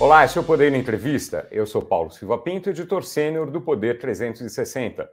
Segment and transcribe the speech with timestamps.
[0.00, 1.48] Olá, esse é o Poder Entrevista.
[1.50, 5.10] Eu sou Paulo Silva Pinto, editor sênior do Poder 360.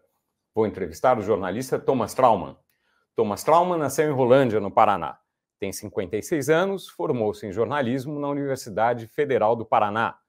[0.53, 2.55] Vou entrevistar o jornalista Thomas Trauman.
[3.15, 5.17] Thomas Trauman nasceu em Rolândia, no Paraná.
[5.59, 10.19] Tem 56 anos, formou-se em jornalismo na Universidade Federal do Paraná.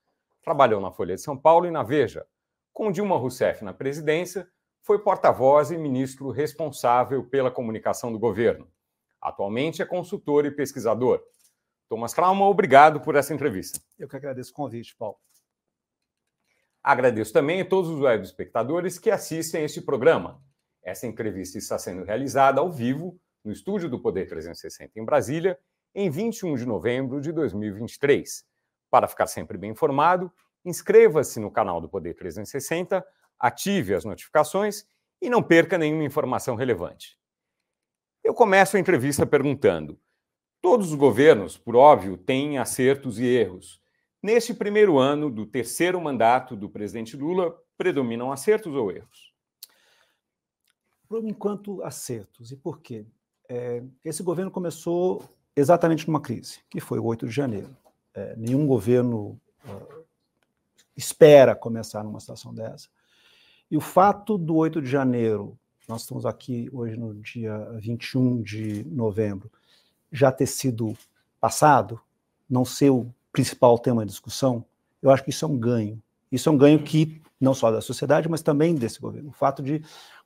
[0.43, 2.25] Trabalhou na Folha de São Paulo e na Veja.
[2.73, 4.49] Com Dilma Rousseff na presidência,
[4.83, 8.67] foi porta-voz e ministro responsável pela comunicação do governo.
[9.21, 11.21] Atualmente é consultor e pesquisador.
[11.89, 13.81] Thomas Trauma, obrigado por essa entrevista.
[13.99, 15.19] Eu que agradeço o convite, Paulo.
[16.83, 20.41] Agradeço também a todos os web espectadores que assistem a este programa.
[20.83, 25.59] Essa entrevista está sendo realizada ao vivo no estúdio do Poder 360 em Brasília,
[25.95, 28.45] em 21 de novembro de 2023.
[28.91, 30.33] Para ficar sempre bem informado,
[30.65, 33.05] inscreva-se no canal do Poder 360,
[33.39, 34.87] ative as notificações
[35.21, 37.19] e não perca nenhuma informação relevante.
[38.23, 39.99] Eu começo a entrevista perguntando:
[40.61, 43.81] Todos os governos, por óbvio, têm acertos e erros.
[44.23, 49.33] Neste primeiro ano do terceiro mandato do presidente Lula, predominam acertos ou erros?
[51.09, 52.51] Por enquanto, acertos.
[52.51, 53.07] E por quê?
[53.49, 55.23] É, esse governo começou
[55.55, 57.77] exatamente numa crise, que foi o 8 de janeiro.
[58.13, 60.05] É, nenhum governo uh,
[60.97, 62.89] espera começar numa situação dessa.
[63.71, 68.85] E o fato do 8 de janeiro, nós estamos aqui hoje no dia 21 de
[68.85, 69.51] novembro,
[70.17, 70.97] já ter sido
[71.41, 72.01] passado,
[72.49, 74.65] não ser o principal tema de discussão,
[75.03, 76.03] eu acho que isso é um ganho.
[76.33, 79.29] Isso é um ganho que, não só da sociedade, mas também desse governo.
[79.29, 79.83] O fato de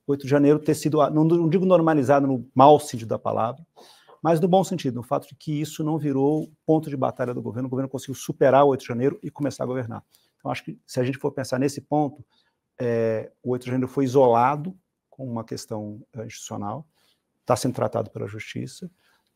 [0.07, 3.65] 8 de janeiro ter sido, não, digo normalizado no mau sentido da palavra,
[4.23, 7.43] mas no bom sentido, o fato de que isso não virou ponto de batalha do
[7.43, 10.05] governo, o governo conseguiu superar o 8 de janeiro e começar a governar.
[10.39, 12.25] Então, acho que se a gente for pensar nesse ponto,
[12.79, 14.77] é, o 8 de janeiro foi isolado
[15.09, 16.87] com uma questão institucional,
[17.41, 18.91] está sendo tratado pela justiça,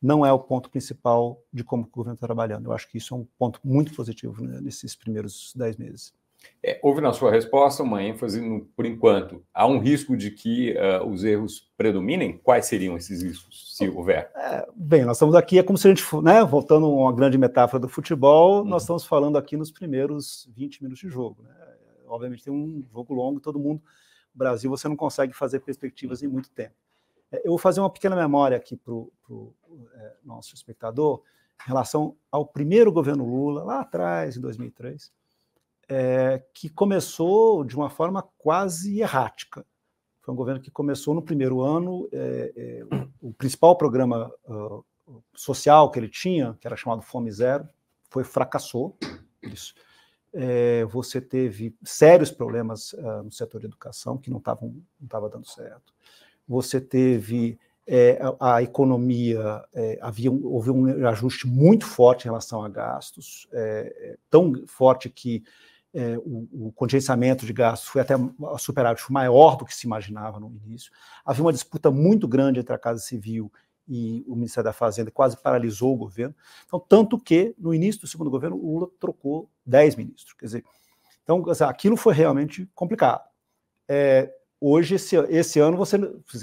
[0.05, 2.67] não é o ponto principal de como o governo está trabalhando.
[2.67, 6.13] Eu acho que isso é um ponto muito positivo né, nesses primeiros dez meses.
[6.63, 9.43] É, houve na sua resposta uma ênfase no por enquanto.
[9.51, 12.37] Há um risco de que uh, os erros predominem?
[12.37, 14.29] Quais seriam esses riscos, se houver?
[14.35, 17.35] É, bem, nós estamos aqui, é como se a gente, né, voltando a uma grande
[17.35, 18.65] metáfora do futebol, uhum.
[18.65, 21.41] nós estamos falando aqui nos primeiros 20 minutos de jogo.
[21.41, 21.49] Né?
[22.05, 23.81] Obviamente tem um jogo longo, todo mundo.
[24.31, 26.75] Brasil, você não consegue fazer perspectivas em muito tempo.
[27.43, 29.11] Eu vou fazer uma pequena memória aqui para o
[29.95, 31.21] é, nosso espectador
[31.63, 35.11] em relação ao primeiro governo Lula, lá atrás, em 2003,
[35.87, 39.65] é, que começou de uma forma quase errática.
[40.21, 42.83] Foi um governo que começou no primeiro ano, é, é,
[43.21, 44.83] o, o, principal programa uh,
[45.35, 47.67] social que ele tinha, que era chamado Fome Zero,
[48.09, 48.97] foi fracassou.
[49.41, 49.75] Isso.
[50.33, 55.47] É, você teve sérios problemas uh, no setor de educação que não estavam não dando
[55.47, 55.93] certo
[56.47, 57.57] você teve
[57.87, 63.47] é, a, a, economia, é, havia houve um ajuste muito forte em relação a gastos,
[63.51, 65.43] é, é tão forte que
[65.93, 68.15] é, o, o, contingenciamento de gastos foi até
[68.57, 70.91] superávit maior do que se imaginava no início.
[71.23, 73.49] Havia uma disputa muito grande entre a Casa Civil
[73.87, 76.35] e o Ministério da Fazenda, quase paralisou o governo.
[76.65, 80.33] Então, tanto que, no início do segundo governo, o Lula trocou 10 ministros.
[80.33, 80.65] Quer dizer,
[81.23, 83.23] então, aquilo foi realmente complicado.
[83.87, 84.33] É,
[84.67, 85.97] hoje, esse, esse ano, você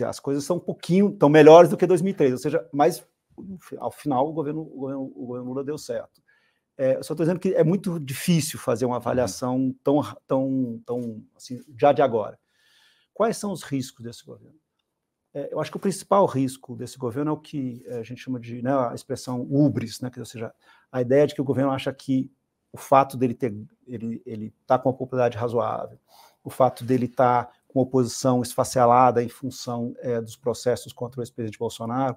[0.04, 3.04] as coisas são um pouquinho, estão melhores do que 2003, ou seja, mas
[3.78, 6.22] ao final o governo, o governo, o governo Lula deu certo.
[6.76, 11.60] É, só estou dizendo que é muito difícil fazer uma avaliação tão, tão, tão assim,
[11.78, 12.38] já de agora.
[13.12, 14.58] Quais são os riscos desse governo?
[15.34, 18.38] É, eu acho que o principal risco desse governo é o que a gente chama
[18.38, 20.54] de né, a expressão ubris, né, que, ou seja,
[20.90, 22.30] a ideia de que o governo acha que
[22.72, 23.54] o fato dele ter
[23.86, 25.98] ele ele tá com uma popularidade razoável,
[26.42, 31.22] o fato dele estar tá com oposição esfacelada em função é, dos processos contra o
[31.22, 32.16] ex-presidente Bolsonaro,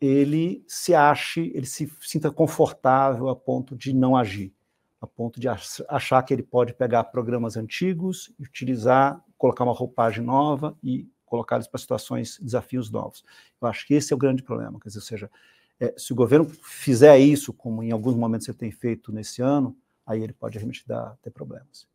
[0.00, 4.52] ele se ache, ele se sinta confortável a ponto de não agir,
[5.00, 10.76] a ponto de achar que ele pode pegar programas antigos, utilizar, colocar uma roupagem nova
[10.82, 13.24] e colocá-los para situações, desafios novos.
[13.60, 15.30] Eu acho que esse é o grande problema, quer dizer, ou seja,
[15.78, 19.76] é, se o governo fizer isso, como em alguns momentos ele tem feito nesse ano,
[20.04, 21.86] aí ele pode realmente dar, ter problemas.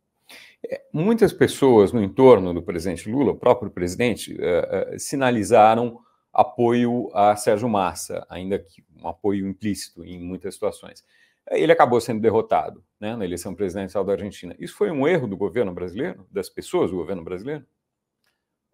[0.68, 6.00] É, muitas pessoas no entorno do presidente Lula, o próprio presidente, uh, uh, sinalizaram
[6.32, 11.02] apoio a Sérgio Massa, ainda que um apoio implícito em muitas situações.
[11.50, 14.54] Ele acabou sendo derrotado né, na eleição presidencial da Argentina.
[14.58, 17.64] Isso foi um erro do governo brasileiro, das pessoas do governo brasileiro?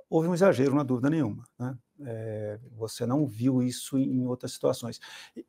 [0.09, 1.45] Houve um exagero, não há dúvida nenhuma.
[1.59, 1.77] Né?
[2.05, 5.01] É, você não viu isso em outras situações.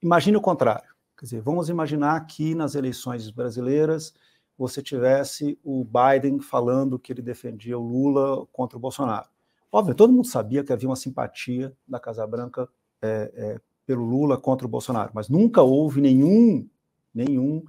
[0.01, 0.93] Imagine o contrário.
[1.17, 4.13] Quer dizer, vamos imaginar que nas eleições brasileiras
[4.57, 9.27] você tivesse o Biden falando que ele defendia o Lula contra o Bolsonaro.
[9.71, 12.69] Óbvio, todo mundo sabia que havia uma simpatia da Casa Branca
[13.01, 16.67] é, é, pelo Lula contra o Bolsonaro, mas nunca houve nenhum,
[17.13, 17.63] nenhum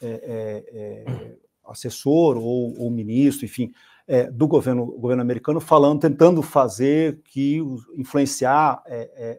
[0.00, 3.72] é, é, assessor ou, ou, ministro, enfim,
[4.06, 7.58] é, do governo, governo americano falando, tentando fazer que
[7.96, 8.82] influenciar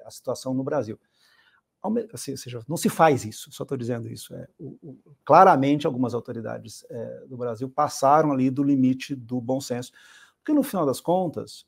[0.06, 1.00] a situação no Brasil.
[2.14, 4.34] Assim, seja, não se faz isso, só estou dizendo isso.
[4.34, 9.60] É, o, o, claramente, algumas autoridades é, do Brasil passaram ali do limite do bom
[9.60, 9.92] senso,
[10.38, 11.66] porque no final das contas,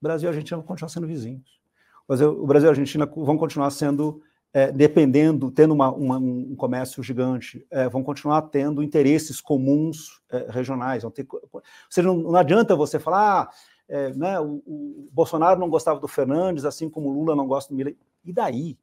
[0.00, 1.60] Brasil e Argentina vão continuar sendo vizinhos.
[2.08, 4.20] O Brasil e Argentina vão continuar sendo,
[4.52, 10.50] é, dependendo, tendo uma, uma, um comércio gigante, é, vão continuar tendo interesses comuns é,
[10.50, 11.02] regionais.
[11.02, 13.50] Vão ter, ou seja, não, não adianta você falar, ah,
[13.88, 17.72] é, né, o, o, Bolsonaro não gostava do Fernandes, assim como o Lula não gosta
[17.72, 17.96] do Milley.
[18.24, 18.78] E daí?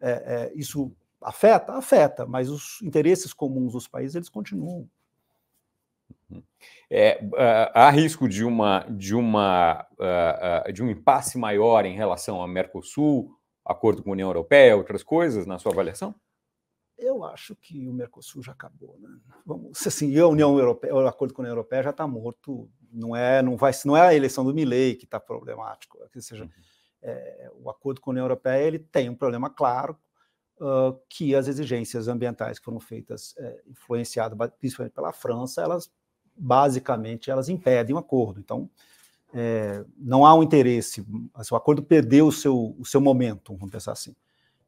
[0.00, 0.92] É, é, isso
[1.22, 1.72] afeta?
[1.72, 4.88] Afeta, mas os interesses comuns dos países, eles continuam.
[6.30, 6.42] Uhum.
[6.90, 11.94] É, uh, há risco de uma de uma uh, uh, de um impasse maior em
[11.94, 13.34] relação ao Mercosul,
[13.64, 16.14] acordo com a União Europeia, outras coisas na sua avaliação?
[16.96, 19.08] Eu acho que o Mercosul já acabou, né?
[19.44, 22.70] Vamos, assim, a União Europeia, o acordo com a União Europeia já está morto.
[22.92, 25.98] Não é, não vai, não é a eleição do Milley que está problemático.
[26.12, 26.50] Que seja, uhum
[27.04, 29.96] é, o acordo com a União Europeia ele tem um problema claro,
[30.58, 35.90] uh, que as exigências ambientais que foram feitas, é, influenciadas principalmente pela França, elas
[36.36, 38.40] basicamente elas impedem o acordo.
[38.40, 38.68] Então,
[39.32, 41.04] é, não há um interesse,
[41.34, 44.14] assim, o acordo perdeu o seu, o seu momento, vamos pensar assim.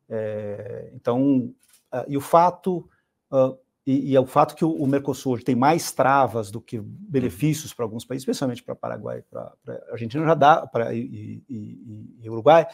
[0.09, 1.53] É, então,
[1.93, 2.89] uh, e o fato
[3.33, 6.61] uh, e, e é o fato que o, o Mercosul hoje tem mais travas do
[6.61, 9.53] que benefícios para alguns países, especialmente para Paraguai, para
[9.93, 12.67] Argentina já dá, pra, e, e, e Uruguai,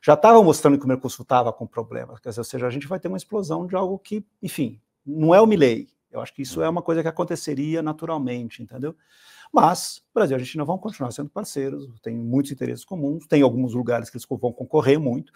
[0.00, 2.20] já estava mostrando que o Mercosul estava com problemas.
[2.20, 5.34] Quer dizer, ou seja, a gente vai ter uma explosão de algo que, enfim, não
[5.34, 5.88] é o Milley.
[6.12, 8.94] Eu acho que isso é uma coisa que aconteceria naturalmente, entendeu?
[9.52, 14.10] Mas Brasil e Argentina vão continuar sendo parceiros, tem muitos interesses comuns, tem alguns lugares
[14.10, 15.32] que eles vão concorrer muito.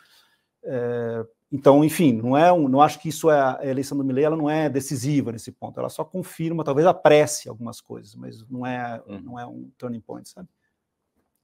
[0.64, 4.24] É, então, enfim, não é um, não acho que isso é a eleição do Milley,
[4.24, 8.66] ela não é decisiva nesse ponto, ela só confirma, talvez apresse algumas coisas, mas não
[8.66, 9.20] é, uhum.
[9.20, 10.48] não é um turning point, sabe?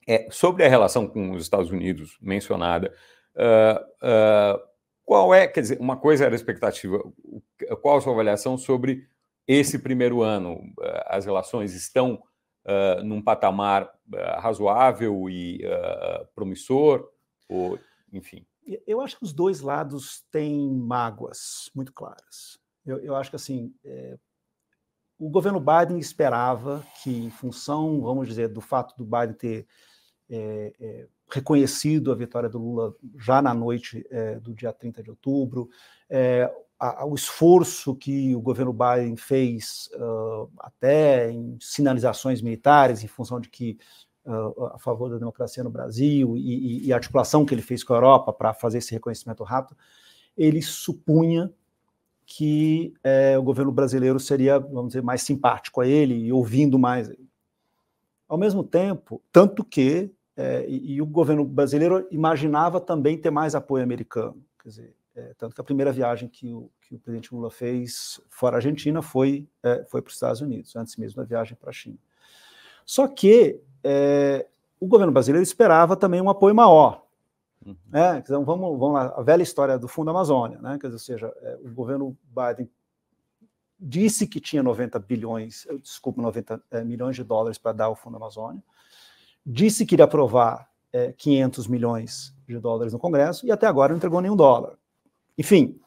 [0.07, 2.93] É, sobre a relação com os Estados Unidos mencionada,
[3.37, 4.61] uh, uh,
[5.05, 7.01] qual é, quer dizer, uma coisa era a expectativa,
[7.81, 9.07] qual a sua avaliação sobre
[9.47, 10.55] esse primeiro ano?
[10.55, 12.23] Uh, as relações estão
[13.03, 13.93] num patamar
[14.39, 15.63] razoável e
[16.33, 17.11] promissor,
[17.49, 17.77] ou,
[18.13, 18.47] enfim?
[18.87, 22.59] Eu acho que os dois lados têm mágoas muito claras.
[22.85, 24.19] Eu, eu acho que assim, é,
[25.19, 29.67] o governo Biden esperava que, em função, vamos dizer, do fato do Biden ter
[30.29, 35.11] é, é, reconhecido a vitória do Lula já na noite é, do dia 30 de
[35.11, 35.69] outubro,
[36.09, 43.05] é, a, a, o esforço que o governo Biden fez uh, até em sinalizações militares,
[43.05, 43.79] em função de que
[44.25, 47.97] a favor da democracia no Brasil e, e, a articulação que ele fez com a
[47.97, 49.77] Europa para fazer esse reconhecimento rápido,
[50.37, 51.53] ele supunha
[52.25, 57.13] que é, o governo brasileiro seria, vamos dizer, mais simpático a ele e ouvindo mais.
[58.29, 63.55] Ao mesmo tempo, tanto que é, e, e, o governo brasileiro imaginava também ter mais
[63.55, 64.43] apoio americano.
[64.63, 68.21] Quer dizer, é, tanto que a primeira viagem que o, que o presidente Lula fez
[68.31, 69.47] fora a Argentina foi,
[69.91, 71.99] foi para os Estados Unidos, antes mesmo da viagem para a China.
[72.87, 74.47] Só que é,
[74.81, 77.03] o governo brasileiro esperava também um apoio maior.
[77.65, 77.77] Uhum.
[77.89, 78.19] Né?
[78.19, 80.79] Então, vamos, vamos lá, a velha história do Fundo Amazônia, né?
[80.81, 82.69] Quer dizer, ou seja, é, o governo Biden
[83.79, 88.17] disse que tinha 90 bilhões, desculpa, 90 é, milhões de dólares para dar ao Fundo
[88.17, 88.63] Amazônia,
[89.45, 93.97] disse que iria aprovar é, 500 milhões de dólares no Congresso e até agora não
[93.97, 94.77] entregou nenhum dólar.
[95.37, 95.81] Enfim,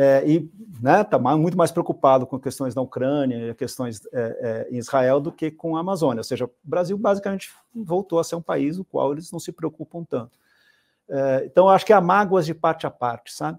[0.00, 4.66] é, e está né, tá muito mais preocupado com questões da Ucrânia e questões é,
[4.70, 6.20] é, em Israel do que com a Amazônia.
[6.20, 9.50] Ou seja, o Brasil basicamente voltou a ser um país no qual eles não se
[9.50, 10.38] preocupam tanto.
[11.08, 13.58] É, então, acho que há mágoas de parte a parte, sabe?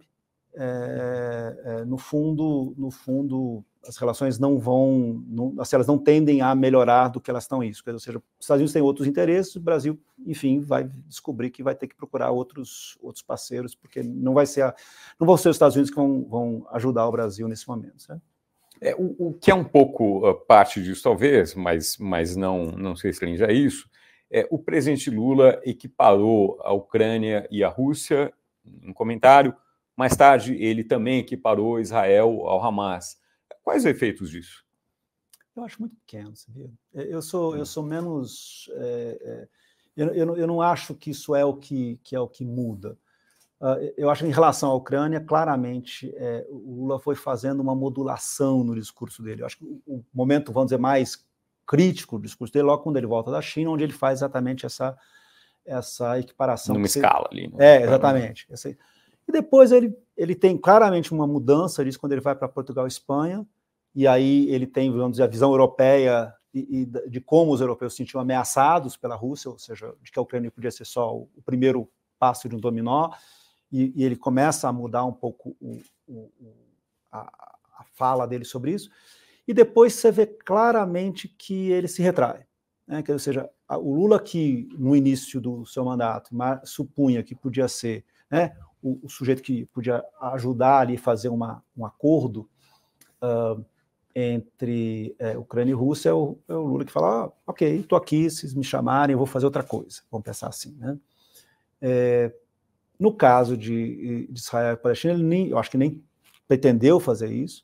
[0.55, 6.53] É, é, no fundo, no fundo, as relações não vão, não, elas não tendem a
[6.53, 7.83] melhorar do que elas estão isso.
[7.87, 11.73] Ou seja, os Estados Unidos têm outros interesses, o Brasil, enfim, vai descobrir que vai
[11.73, 14.75] ter que procurar outros, outros parceiros, porque não vai ser a,
[15.19, 18.01] não vão ser os Estados Unidos que vão, vão ajudar o Brasil nesse momento.
[18.01, 18.21] Certo?
[18.81, 22.95] É, o, o, que é um pouco uh, parte disso, talvez, mas, mas não, não
[22.95, 23.89] se restringe a isso,
[24.31, 28.31] é o presidente Lula equiparou a Ucrânia e a Rússia,
[28.83, 29.55] um comentário,
[29.97, 33.17] mais tarde ele também equiparou Israel ao Hamas.
[33.63, 34.63] Quais os efeitos disso?
[35.55, 36.71] Eu acho muito pequeno, sabia?
[36.93, 37.65] É, eu sou, eu hum.
[37.65, 38.69] sou menos.
[38.73, 39.47] É, é,
[39.95, 42.97] eu, eu, eu, não acho que isso é o que, que é o que muda.
[43.59, 47.75] Uh, eu acho que em relação à Ucrânia, claramente, é, o Lula foi fazendo uma
[47.75, 49.41] modulação no discurso dele.
[49.41, 51.27] Eu acho que o, o momento, vamos dizer, mais
[51.67, 54.97] crítico do discurso dele, logo quando ele volta da China, onde ele faz exatamente essa,
[55.65, 56.73] essa equiparação.
[56.73, 57.49] Numa escala ali.
[57.49, 57.57] Né?
[57.59, 58.47] É, exatamente.
[59.27, 62.89] E depois ele ele tem claramente uma mudança disso quando ele vai para Portugal e
[62.89, 63.47] Espanha,
[63.95, 67.93] e aí ele tem, vamos dizer, a visão europeia e, e, de como os europeus
[67.93, 71.29] se sentiam ameaçados pela Rússia, ou seja, de que a Ucrânia podia ser só o,
[71.45, 73.11] primeiro passo de um dominó,
[73.71, 76.29] e, e, ele começa a mudar um pouco o, o,
[77.09, 77.19] a,
[77.77, 78.91] a, fala dele sobre isso,
[79.47, 82.45] e depois você vê claramente que ele se retrai.
[82.85, 83.01] Né?
[83.01, 86.35] Que, ou seja, o Lula que no início do seu mandato
[86.65, 91.85] supunha que podia ser né, o, o, sujeito que podia ajudar ali fazer uma, um
[91.85, 92.49] acordo
[93.21, 93.63] uh,
[94.15, 97.97] entre é, Ucrânia e Rússia, é o, é o Lula que fala, ah, ok, estou
[97.97, 100.01] aqui, se me chamarem, eu vou fazer outra coisa.
[100.11, 100.97] Vamos pensar assim, né?
[101.81, 102.33] É,
[102.99, 106.03] no caso de, de, Israel e Palestina, ele nem, eu acho que nem
[106.47, 107.63] pretendeu fazer isso.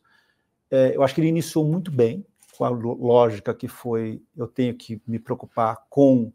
[0.71, 2.25] É, eu acho que ele iniciou muito bem,
[2.57, 6.31] com a lógica que foi, eu tenho que me preocupar com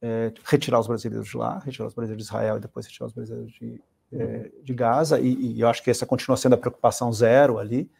[0.00, 3.12] é, retirar os brasileiros de lá, retirar os brasileiros de Israel e depois retirar os
[3.12, 7.12] brasileiros de, é, de Gaza, e, e, eu acho que essa continua sendo a preocupação
[7.12, 7.90] zero ali.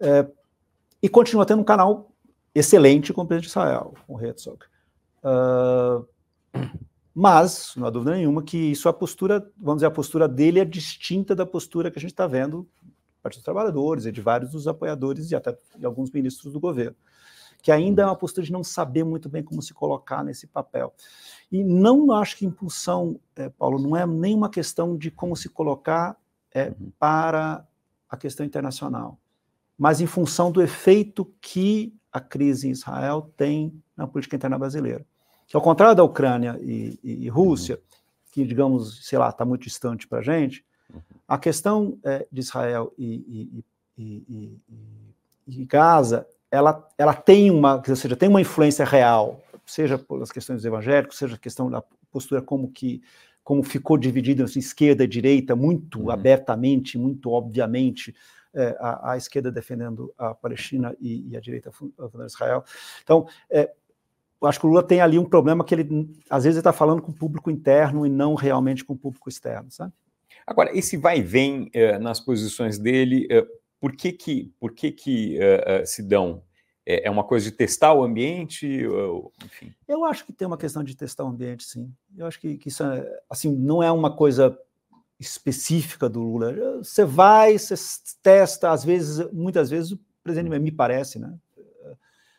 [0.00, 0.26] É,
[1.02, 2.10] e continua tendo um canal
[2.54, 4.58] excelente com o presidente de Israel, com o Herzog.
[5.22, 6.06] Uh,
[7.14, 10.60] mas, não há dúvida nenhuma que isso é a postura, vamos dizer, a postura dele
[10.60, 14.20] é distinta da postura que a gente está vendo do Partido dos Trabalhadores e de
[14.20, 16.96] vários dos apoiadores e até de alguns ministros do governo,
[17.62, 20.92] que ainda é uma postura de não saber muito bem como se colocar nesse papel.
[21.50, 26.16] E não acho que impulsão, é, Paulo, não é nenhuma questão de como se colocar
[26.52, 26.92] é, uhum.
[26.98, 27.66] para
[28.08, 29.18] a questão internacional
[29.78, 35.04] mas em função do efeito que a crise em Israel tem na política interna brasileira.
[35.46, 37.82] Que ao contrário da Ucrânia e, e, e Rússia, uhum.
[38.32, 41.00] que, digamos, sei lá, está muito distante para a gente, uhum.
[41.26, 43.62] a questão é, de Israel e,
[45.46, 50.64] e, Gaza, ela, ela tem uma, ou seja, tem uma influência real, seja pelas questões
[50.64, 53.02] evangélicas, seja a questão da postura como que
[53.44, 56.10] como ficou dividida assim, esquerda e direita muito uhum.
[56.10, 58.14] abertamente, muito obviamente,
[58.54, 62.64] é, a, a, esquerda defendendo a Palestina e, e a direita defendendo Israel.
[63.02, 63.70] Então, é,
[64.40, 67.02] eu acho que o Lula tem ali um problema que ele, às vezes, está falando
[67.02, 69.92] com o público interno e não realmente com o público externo, sabe?
[70.46, 73.46] Agora, esse vai e vem é, nas posições dele, é,
[73.80, 76.42] por que que, por que, que é, se dão?
[76.86, 78.66] É, uma coisa de testar o ambiente?
[79.44, 79.72] Enfim.
[79.88, 81.90] Eu acho que tem uma questão de testar o ambiente, sim.
[82.16, 84.58] Eu acho que, que isso é, assim, não é uma coisa
[85.18, 86.78] específica do Lula.
[86.78, 87.74] Você vai, você
[88.22, 91.34] testa, às vezes, muitas vezes o presidente me parece, né,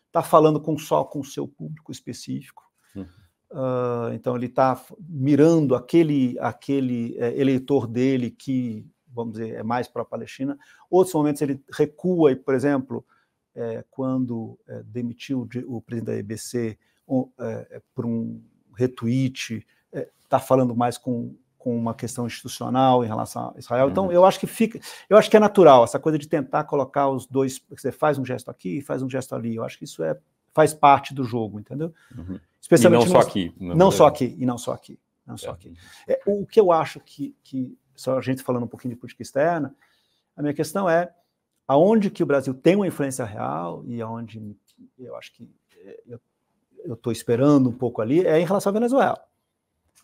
[0.08, 2.64] está falando com só com o seu público específico.
[2.96, 3.04] Uhum.
[3.52, 8.86] Uh, então ele está mirando aquele aquele é, eleitor dele que
[9.16, 10.58] vamos dizer é mais para a Palestina.
[10.90, 13.06] Outros momentos ele recua e, por exemplo,
[13.56, 17.30] é, quando é, demitiu o presidente da EBC um,
[17.94, 18.42] por um
[18.76, 19.66] retweet,
[20.24, 21.36] está falando mais com
[21.66, 23.90] com uma questão institucional em relação a Israel.
[23.90, 24.12] Então, uhum.
[24.12, 27.26] eu acho que fica, eu acho que é natural essa coisa de tentar colocar os
[27.26, 29.56] dois, você faz um gesto aqui, faz um gesto ali.
[29.56, 30.16] Eu acho que isso é
[30.54, 31.92] faz parte do jogo, entendeu?
[32.16, 32.40] Uhum.
[32.62, 33.56] Especialmente e não só aqui.
[33.60, 35.54] Não só aqui e não só aqui, não só é.
[35.54, 35.74] aqui.
[36.08, 39.24] É, o que eu acho que, que só a gente falando um pouquinho de política
[39.24, 39.76] externa,
[40.38, 41.12] a minha questão é
[41.67, 44.55] aonde que o Brasil tem uma influência real e aonde
[44.98, 46.03] eu acho que é,
[46.84, 49.19] eu estou esperando um pouco ali é em relação à Venezuela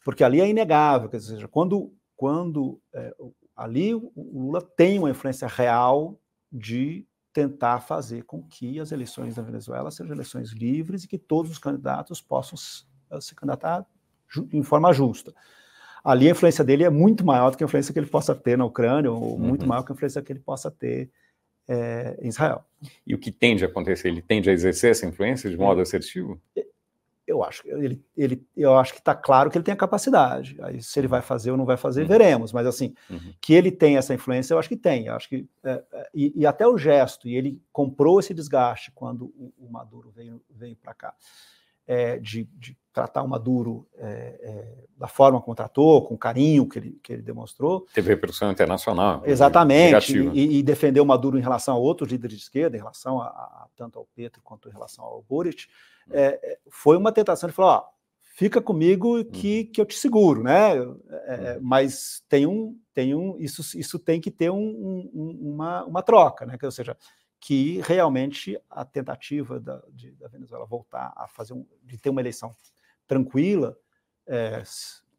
[0.04, 3.14] porque ali é inegável, quer dizer, quando, quando é,
[3.56, 6.20] ali o Lula tem uma influência real
[6.52, 11.52] de tentar fazer com que as eleições da Venezuela sejam eleições livres e que todos
[11.52, 12.58] os candidatos possam
[13.10, 13.86] eh, se candidatar
[14.52, 15.34] em forma justa.
[16.04, 18.58] Ali a influência dele é muito maior do que a influência que ele possa ter
[18.58, 19.70] na Ucrânia, ou muito uhum.
[19.70, 21.10] maior que a influência que ele possa ter
[21.68, 22.64] é, em Israel.
[23.06, 24.08] E o que tende a acontecer?
[24.08, 26.42] Ele tende a exercer essa influência de modo assertivo?
[27.26, 30.58] Eu acho, ele, ele, eu acho que está claro que ele tem a capacidade.
[30.62, 32.08] Aí, se ele vai fazer ou não vai fazer, uhum.
[32.08, 32.52] veremos.
[32.52, 33.34] Mas, assim, uhum.
[33.40, 35.06] que ele tem essa influência, eu acho que tem.
[35.06, 38.92] Eu acho que, é, é, e, e, até o gesto, e ele comprou esse desgaste
[38.92, 41.14] quando o, o Maduro veio, veio para cá,
[41.88, 44.06] é, de, de, tratar o Maduro é,
[44.42, 47.88] é, da forma como tratou, com o carinho que ele, que ele demonstrou.
[47.94, 49.22] Teve repercussão internacional.
[49.26, 50.18] Exatamente.
[50.34, 53.28] E, e, defender o Maduro em relação a outros líderes de esquerda, em relação a,
[53.28, 55.68] a tanto ao Petro quanto em relação ao Boric
[56.10, 57.86] é, é, foi uma tentação de falar, ó,
[58.36, 59.72] fica comigo que, uhum.
[59.72, 60.74] que eu te seguro, né?
[60.74, 61.60] É, é uhum.
[61.62, 64.58] mas tem um, tem um, isso, isso tem que ter um,
[65.14, 66.58] um, uma, uma troca, né?
[66.62, 66.98] Ou seja,
[67.42, 72.22] que realmente a tentativa da, de, da Venezuela voltar a fazer um, de ter uma
[72.22, 72.56] eleição
[73.08, 73.76] tranquila,
[74.28, 74.62] é,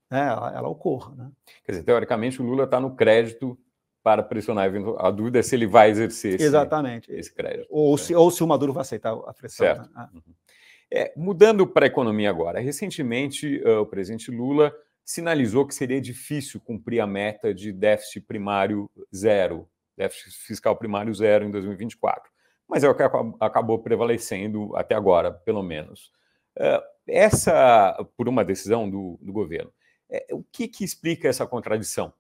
[0.09, 1.33] né, ela, ela, ocorra, né?
[1.65, 3.59] Quer dizer, teoricamente o Lula está no crédito
[4.05, 7.13] para pressionar a dúvida é se ele vai exercer esse, Exatamente.
[7.13, 7.67] esse crédito.
[7.69, 9.67] Ou, se, ou se o Maduro vai aceitar a pressão.
[9.67, 9.91] Certo.
[9.93, 10.09] Né?
[10.15, 10.35] Uhum.
[10.91, 14.73] É, mudando para a economia agora, recentemente uh, o presidente Lula
[15.05, 21.45] sinalizou que seria difícil cumprir a meta de déficit primário zero, déficit fiscal primário zero
[21.45, 22.31] em 2024.
[22.69, 23.03] Mas é o que
[23.41, 26.11] acabou prevalecendo até agora, pelo menos.
[26.57, 29.73] É, essa, por uma decisão do, do governo,
[30.11, 32.13] é, o que, que explica essa contradição?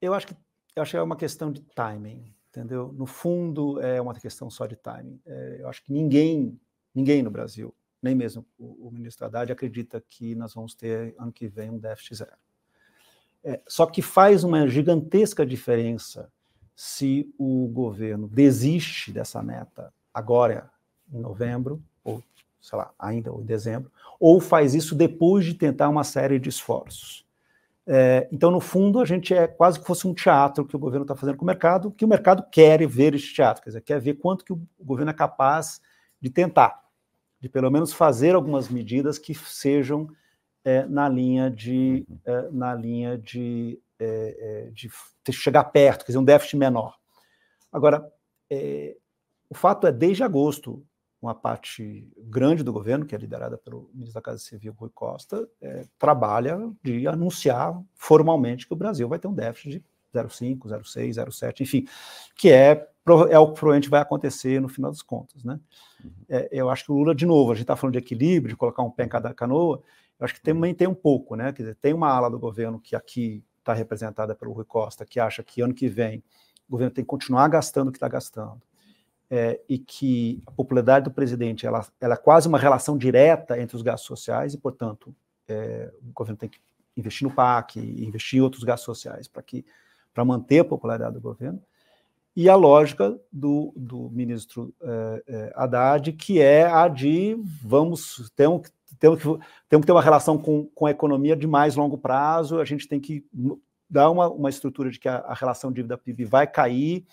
[0.00, 0.36] Eu acho que
[0.74, 2.92] eu acho que é uma questão de timing, entendeu?
[2.92, 5.20] No fundo, é uma questão só de timing.
[5.26, 6.58] É, eu acho que ninguém,
[6.94, 11.32] ninguém no Brasil, nem mesmo o, o, ministro Haddad, acredita que nós vamos ter ano
[11.32, 12.36] que vem um déficit zero.
[13.44, 16.30] É, só que faz uma gigantesca diferença
[16.76, 20.70] se o governo desiste dessa meta agora,
[21.12, 22.22] em novembro, ou
[22.60, 26.48] sei lá, ainda ou em dezembro, ou faz isso depois de tentar uma série de
[26.48, 27.24] esforços.
[27.84, 31.02] É, então, no fundo, a gente é quase que fosse um teatro que o governo
[31.02, 34.00] está fazendo com o mercado, que o mercado quer ver esse teatro, quer dizer, quer
[34.00, 35.80] ver quanto que o governo é capaz
[36.20, 36.80] de tentar,
[37.40, 40.08] de pelo menos fazer algumas medidas que sejam
[40.64, 44.90] é, na linha de, é, na linha de, é, é, de
[45.32, 46.96] chegar perto, quer dizer, um déficit menor.
[47.72, 48.06] Agora,
[48.50, 48.96] é,
[49.48, 50.84] o fato é, desde agosto,
[51.20, 55.48] uma parte grande do governo, que é liderada pelo ministro da Casa Civil, Rui Costa,
[55.60, 61.10] é, trabalha de anunciar formalmente que o Brasil vai ter um déficit de 0,5, 0,6,
[61.14, 61.86] 0,7, enfim,
[62.34, 62.88] que é,
[63.30, 65.44] é o que provavelmente vai acontecer no final das contas.
[65.44, 65.58] Né?
[66.04, 66.10] Uhum.
[66.28, 68.56] É, eu acho que o Lula, de novo, a gente está falando de equilíbrio, de
[68.56, 69.82] colocar um pé em cada canoa,
[70.22, 71.52] eu acho que também tem um pouco, né?
[71.52, 75.18] Quer dizer, tem uma ala do governo que aqui está representada pelo Rui Costa, que
[75.18, 76.22] acha que ano que vem
[76.68, 78.62] o governo tem que continuar gastando o que está gastando
[79.28, 83.74] é, e que a popularidade do presidente ela, ela é quase uma relação direta entre
[83.74, 85.12] os gastos sociais e, portanto,
[85.48, 86.60] é, o governo tem que
[86.96, 89.64] investir no PAC, investir em outros gastos sociais para que
[90.14, 91.60] para manter a popularidade do governo
[92.36, 98.72] e a lógica do, do ministro é, é, Haddad, que é a de vamos temos,
[99.02, 99.28] temos, que,
[99.68, 102.86] temos que ter uma relação com, com a economia de mais longo prazo, a gente
[102.86, 103.26] tem que
[103.90, 107.04] dar uma, uma estrutura de que a, a relação dívida-PIB vai cair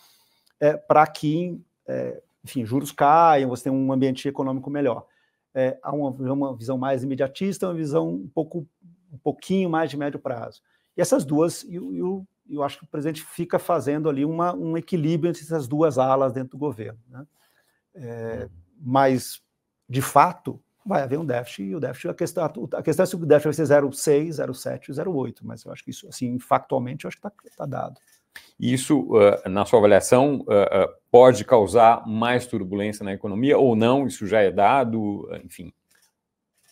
[0.59, 5.07] é, para que é, enfim, juros caiam, você tem um ambiente econômico melhor.
[5.51, 8.67] É, há uma, uma, visão mais imediatista, uma visão um pouco,
[9.11, 10.61] um pouquinho mais de médio prazo.
[10.95, 14.77] E essas duas, eu, eu, eu acho que o presidente fica fazendo ali uma, um
[14.77, 16.99] equilíbrio entre essas duas alas dentro do governo.
[17.09, 17.25] Né?
[17.95, 18.49] É,
[18.79, 19.41] mas,
[19.89, 23.15] de fato, vai haver um déficit, e o déficit, a questão, a questão é se
[23.15, 27.09] o déficit vai ser 0,6, 0,7, 0,8, mas eu acho que isso, assim, factualmente, eu
[27.09, 27.99] acho que está tá dado.
[28.59, 30.45] Isso, uh, na sua avaliação,
[31.11, 34.05] pode causar mais turbulência na economia ou não?
[34.07, 35.29] Isso já é dado?
[35.43, 35.73] Enfim,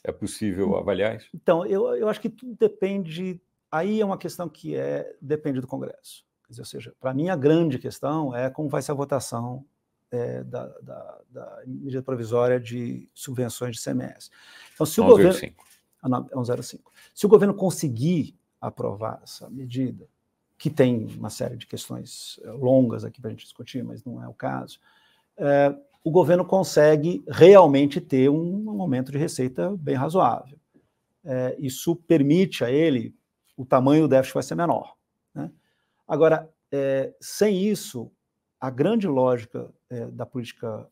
[0.03, 1.27] é possível avaliar isso?
[1.33, 3.41] Então, eu, eu acho que tudo depende.
[3.71, 6.25] Aí é uma questão que é depende do Congresso.
[6.49, 9.65] Dizer, ou seja, para mim, a grande questão é como vai ser a votação
[10.11, 14.29] é, da, da, da, medida provisória de subvenções de CMS.
[14.73, 15.33] Então, se o 1, governo.
[15.33, 15.65] 05.
[16.03, 16.91] Ah, é 105.
[17.13, 20.07] Se o governo conseguir aprovar essa medida,
[20.57, 24.23] que tem uma série de questões eh, longas aqui para a gente discutir, mas não
[24.23, 24.79] é o caso,
[25.37, 30.57] é, o governo consegue realmente ter um, um aumento de receita bem razoável.
[31.23, 33.13] É, isso permite a ele,
[33.55, 34.95] o tamanho do déficit vai ser menor.
[35.35, 35.51] Né?
[36.07, 38.11] Agora, é, sem isso,
[38.59, 39.69] a grande lógica
[40.11, 40.89] da política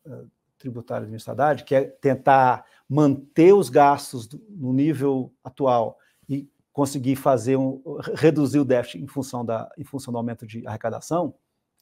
[0.58, 5.98] tributária do Estado, que é tentar manter os gastos no nível atual
[6.28, 7.82] e conseguir fazer um,
[8.14, 11.34] reduzir o déficit em função, da, em função do aumento de arrecadação,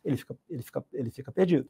[0.04, 1.68] ele fica, ele fica, ele fica perdido.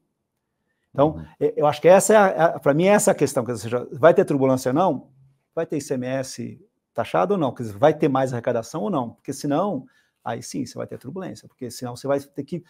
[0.93, 1.25] Então, uhum.
[1.57, 3.45] eu acho que essa é, para mim, essa é a questão.
[3.45, 5.11] Quer dizer, vai ter turbulência ou não?
[5.55, 6.61] Vai ter ICMS
[6.93, 7.53] taxado ou não?
[7.53, 9.11] Quer dizer, vai ter mais arrecadação ou não?
[9.11, 9.87] Porque senão,
[10.25, 12.63] aí sim, você vai ter turbulência, porque senão você vai ter que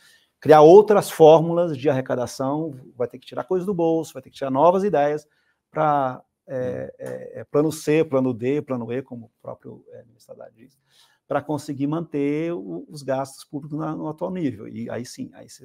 [0.45, 4.37] criar outras fórmulas de arrecadação, vai ter que tirar coisas do bolso, vai ter que
[4.37, 5.27] tirar novas ideias
[5.71, 10.35] para é, é, é, plano C, plano D, plano E, como o próprio é, ministro
[10.35, 10.79] Haddad diz,
[11.27, 14.69] para conseguir manter o, os gastos públicos na, no atual nível.
[14.69, 15.65] E aí sim, aí você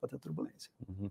[0.00, 0.70] pode ter turbulência.
[0.88, 1.10] Uhum.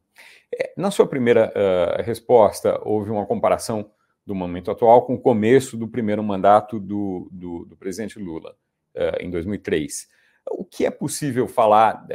[0.58, 3.92] É, na sua primeira uh, resposta, houve uma comparação
[4.26, 8.56] do momento atual com o começo do primeiro mandato do, do, do presidente Lula,
[8.96, 10.08] uh, em 2003.
[10.50, 12.06] O que é possível falar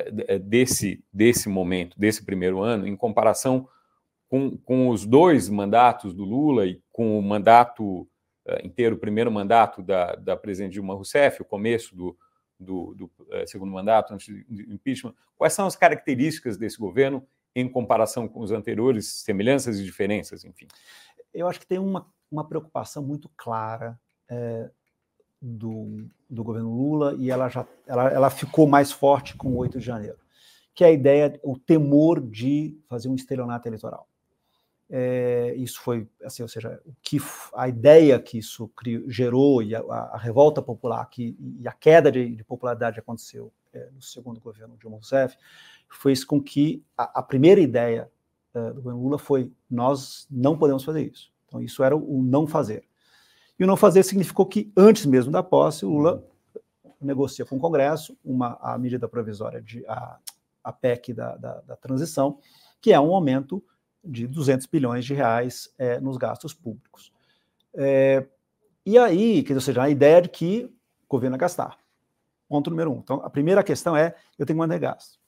[0.43, 3.69] desse, desse momento, desse primeiro ano, em comparação
[4.29, 8.09] com, com os dois mandatos do Lula e com o mandato uh,
[8.65, 12.17] inteiro, o primeiro mandato da, da presidente Dilma Rousseff, o começo do,
[12.59, 13.11] do, do
[13.47, 18.51] segundo mandato antes do impeachment, quais são as características desse governo em comparação com os
[18.51, 20.67] anteriores, semelhanças e diferenças, enfim?
[21.33, 24.71] Eu acho que tem uma, uma preocupação muito clara é,
[25.47, 29.79] do, do governo Lula e ela já ela, ela ficou mais forte com o 8
[29.79, 30.17] de janeiro,
[30.75, 34.09] que é a ideia, o temor de fazer um estelionato eleitoral.
[34.89, 37.19] É, isso foi, assim, ou seja, o que
[37.55, 42.11] a ideia que isso criou, gerou e a, a, revolta popular que, e a queda
[42.11, 45.37] de, de popularidade aconteceu é, no segundo governo Dilma Rousseff
[45.91, 48.11] fez com que a, a primeira ideia
[48.55, 51.33] é, do governo Lula foi nós não podemos fazer isso.
[51.47, 52.85] Então isso era o não fazer.
[53.59, 56.25] E o não fazer significou que antes mesmo da posse, o Lula
[57.01, 60.19] negocia com o Congresso uma a medida provisória de a,
[60.63, 62.39] a PEC da, da, da transição,
[62.81, 63.63] que é um aumento
[64.03, 67.13] de 200 bilhões de reais é, nos gastos públicos.
[67.75, 68.27] É,
[68.85, 71.79] e aí, quer dizer, a ideia de que o governo vai gastar.
[72.49, 72.99] Ponto número um.
[72.99, 75.19] Então, a primeira questão é, eu tenho que manter gasto.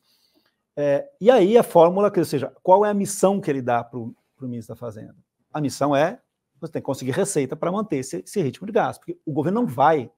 [0.77, 3.99] É, e aí a fórmula, quer dizer, qual é a missão que ele dá para
[3.99, 5.17] o ministro da Fazenda?
[5.51, 6.21] A missão é,
[6.61, 9.61] você tem que conseguir receita para manter esse, esse, ritmo de gasto, porque o governo
[9.61, 10.11] não vai,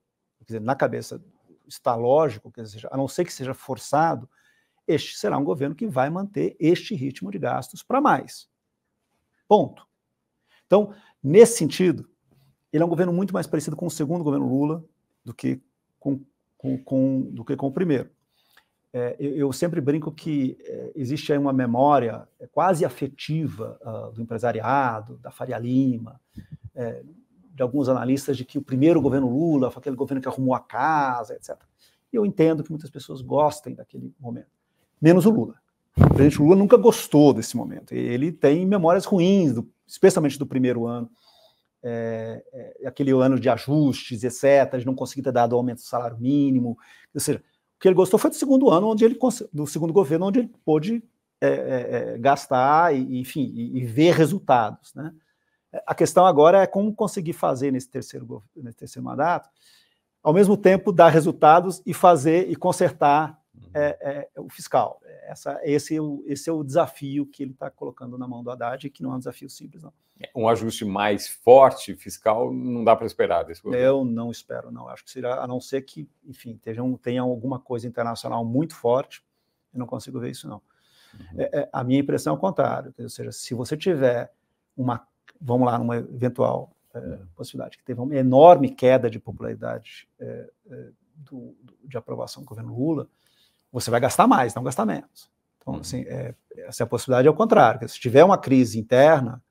[0.47, 1.23] dizer, na cabeça
[1.67, 4.29] está lógico, quer dizer, a não ser que seja forçado,
[4.87, 8.49] este será um governo que vai manter este ritmo de gastos para mais.
[9.47, 9.87] Ponto.
[10.67, 12.09] Então, nesse sentido,
[12.73, 14.85] ele é um governo muito mais parecido com o segundo governo Lula
[15.25, 15.61] do que
[15.99, 16.25] com,
[16.57, 18.11] com, com do que com o primeiro.
[18.93, 24.13] É, eu, eu, sempre brinco que é, existe aí uma memória é, quase afetiva uh,
[24.13, 26.19] do empresariado, da Faria Lima,
[26.75, 27.03] é,
[27.55, 30.61] de alguns analistas de que o primeiro governo Lula foi aquele governo que arrumou a
[30.61, 31.57] casa, etc.
[32.11, 34.59] E eu entendo que muitas pessoas gostem daquele momento
[35.01, 35.55] menos o Lula.
[35.97, 37.93] O presidente Lula nunca gostou desse momento.
[37.93, 41.11] Ele tem memórias ruins, do, especialmente do primeiro ano,
[41.83, 46.19] é, é, aquele ano de ajustes, etc., de não conseguir ter dado aumento do salário
[46.19, 46.77] mínimo.
[47.15, 47.43] Ou seja,
[47.79, 49.17] o que ele gostou foi do segundo ano, onde ele
[49.53, 51.01] do segundo governo, onde ele pôde
[51.41, 54.93] é, é, é gastar e, enfim, e, e, ver resultados.
[54.95, 55.15] Né?
[55.87, 59.49] A questão agora é como conseguir fazer nesse terceiro, nesse terceiro mandato,
[60.21, 63.38] ao mesmo tempo dar resultados e fazer e consertar
[63.75, 65.01] é, é, o fiscal.
[65.25, 68.51] Essa, esse, é o, esse é o desafio que ele está colocando na mão do
[68.51, 69.93] Haddad, que não é um desafio simples, não.
[70.35, 73.85] Um ajuste mais forte fiscal não dá para esperar desse governo?
[73.85, 74.89] Eu não espero, não.
[74.89, 79.23] Acho que será, a não ser que, enfim, tenha, tenha alguma coisa internacional muito forte,
[79.73, 80.61] eu não consigo ver isso, não.
[81.15, 81.41] Uhum.
[81.41, 84.33] É, é, a minha impressão é o contrário, ou seja, se você tiver
[84.77, 85.07] uma,
[85.41, 87.27] vamos lá, numa eventual é, uhum.
[87.37, 92.77] possibilidade, que teve uma enorme queda de popularidade é, é, do, de aprovação do governo
[92.77, 93.09] Lula,
[93.73, 95.31] você vai gastar mais, não gastar menos.
[95.61, 95.81] Então, uhum.
[95.81, 97.89] assim, é, essa é a possibilidade ao contrário.
[97.89, 99.43] Se tiver uma crise interna,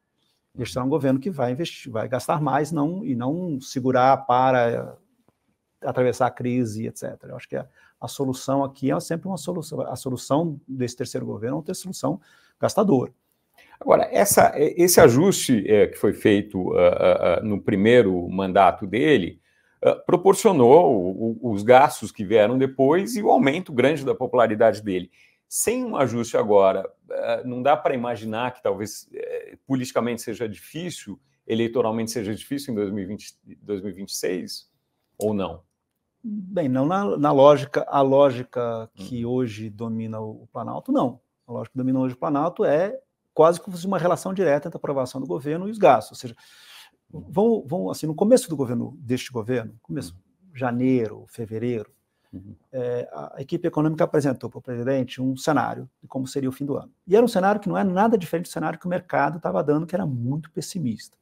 [0.58, 4.98] este será um governo que vai investir, vai gastar mais não, e não segurar para
[5.82, 7.18] atravessar a crise, etc.
[7.24, 7.68] Eu acho que a,
[8.02, 9.82] a solução aqui é sempre uma solução.
[9.82, 12.20] A solução desse terceiro governo é uma ter solução
[12.60, 13.12] gastadora.
[13.80, 19.40] Agora, essa, esse ajuste é, que foi feito uh, uh, no primeiro mandato dele,
[19.82, 25.12] eh, proporcionou o, os gastos que vieram depois e o aumento grande da popularidade dele.
[25.48, 31.20] Sem um ajuste agora, uh, não dá para imaginar que talvez uh, politicamente seja difícil,
[31.46, 34.70] eleitoralmente seja difícil em 2020, 2026
[35.18, 35.62] ou não?
[36.24, 39.30] Bem, não na, na lógica, a lógica que hum.
[39.30, 41.22] hoje domina o, o Planalto, não.
[41.48, 43.00] A lógica que domina hoje o Planalto é
[43.34, 46.18] quase como uma relação direta entre a aprovação do governo e os gastos.
[46.18, 46.36] Ou seja,
[47.12, 50.56] vão, vão assim, no começo do governo, deste governo, começo, uhum.
[50.56, 51.92] janeiro, fevereiro,
[52.34, 52.56] uhum.
[52.72, 56.66] é, a equipe econômica apresentou para o presidente um cenário de como seria o fim
[56.66, 56.92] do ano.
[57.08, 59.64] E era um cenário que não é nada diferente do cenário que o mercado estava
[59.64, 61.18] dando, que era muito pessimista.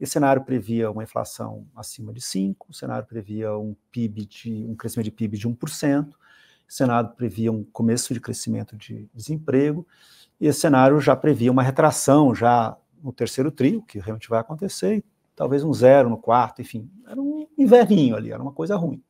[0.00, 4.74] Esse cenário previa uma inflação acima de 5%, o cenário previa um PIB de um
[4.74, 6.14] crescimento de PIB de 1%, o
[6.68, 9.86] cenário previa um começo de crescimento de desemprego,
[10.40, 14.96] e esse cenário já previa uma retração já no terceiro trio, que realmente vai acontecer,
[14.96, 15.04] e
[15.36, 19.02] talvez um zero no quarto, enfim, era um inverninho ali, era uma coisa ruim.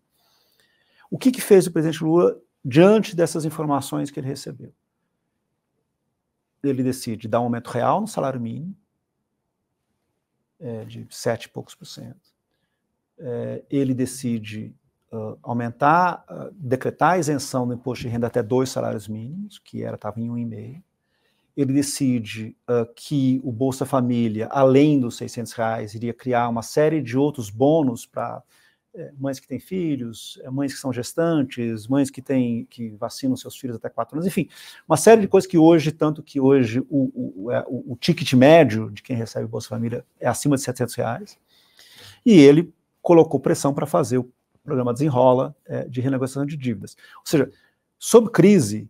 [1.08, 4.72] O que, que fez o presidente Lula diante dessas informações que ele recebeu?
[6.60, 8.74] Ele decide dar um aumento real no salário mínimo,
[10.58, 12.34] é, de sete e poucos por cento.
[13.16, 14.74] É, ele decide
[15.12, 19.84] uh, aumentar, uh, decretar a isenção do imposto de renda até dois salários mínimos, que
[19.84, 20.82] era estava em um e meio
[21.56, 27.00] ele decide uh, que o Bolsa Família, além dos 600 reais, iria criar uma série
[27.00, 28.42] de outros bônus para
[28.96, 33.36] é, mães que têm filhos, é, mães que são gestantes, mães que têm que vacinam
[33.36, 34.48] seus filhos até 4 anos, enfim,
[34.86, 38.32] uma série de coisas que hoje, tanto que hoje o, o, é, o, o ticket
[38.34, 41.38] médio de quem recebe o Bolsa Família é acima de 700 reais,
[42.24, 46.96] e ele colocou pressão para fazer o programa Desenrola é, de renegociação de dívidas.
[47.18, 47.50] Ou seja,
[47.98, 48.88] sob crise,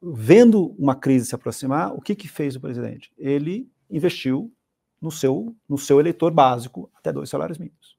[0.00, 3.12] vendo uma crise se aproximar, o que, que fez o presidente?
[3.16, 4.52] Ele investiu
[5.00, 7.96] no seu, no seu eleitor básico até dois salários mínimos.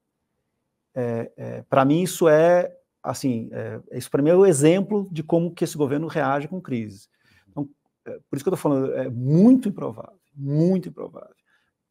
[0.93, 5.23] É, é, para mim, isso é assim, é, isso para mim é o exemplo de
[5.23, 7.07] como que esse governo reage com crise.
[7.49, 7.69] Então,
[8.05, 11.35] é, por isso que eu estou falando, é muito improvável, muito improvável,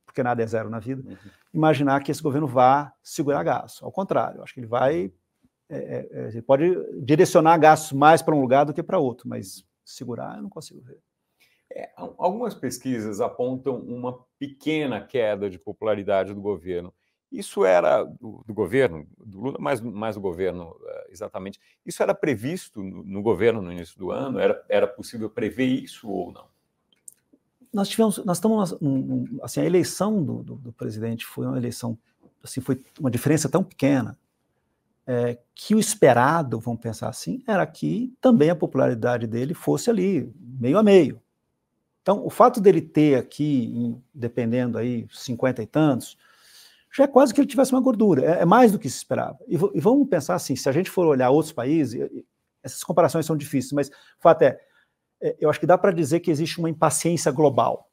[0.04, 1.16] porque nada é zero na vida, uhum.
[1.52, 3.82] imaginar que esse governo vá segurar gastos.
[3.82, 5.12] Ao contrário, acho que ele vai.
[5.70, 9.64] É, é, ele pode direcionar gastos mais para um lugar do que para outro, mas
[9.88, 10.98] segurar eu não consigo ver.
[11.70, 16.92] É, algumas pesquisas apontam uma pequena queda de popularidade do governo.
[17.30, 21.60] Isso era do, do governo, do Lula, mas mais do governo eh, exatamente.
[21.84, 24.38] Isso era previsto no, no, governo no início do ano?
[24.38, 26.46] Era, era possível prever isso ou não?
[27.70, 28.74] Nós tivemos, nós estamos,
[29.42, 31.98] assim, a eleição do, do, do presidente foi uma eleição,
[32.42, 34.18] assim, foi uma diferença tão pequena
[35.08, 40.30] é, que o esperado, vamos pensar assim, era que também a popularidade dele fosse ali,
[40.38, 41.18] meio a meio.
[42.02, 46.18] Então, o fato dele ter aqui, dependendo aí, 50 e tantos,
[46.94, 49.38] já é quase que ele tivesse uma gordura, é, é mais do que se esperava.
[49.48, 51.98] E, e, vamos pensar assim, se a gente for olhar outros países,
[52.62, 54.60] essas comparações são difíceis, mas o fato é,
[55.22, 57.90] é eu acho que dá para dizer que existe uma impaciência global.